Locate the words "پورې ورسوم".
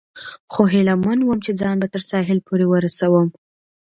2.47-3.27